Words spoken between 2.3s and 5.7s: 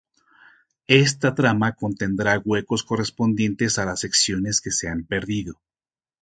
huecos correspondientes a las secciones que se han perdido.